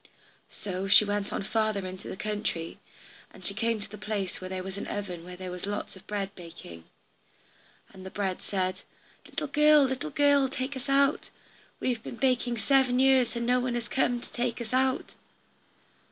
[0.49, 2.79] So she went on farther into the country,
[3.31, 5.95] and she came to the place where there was an oven where there was lots
[5.95, 6.85] of bread baking.
[7.93, 8.81] And the bread said,
[9.29, 11.29] "Little girl, little girl, take us out, take us out.
[11.81, 15.13] We have been baking seven years, and no one has come to take us out."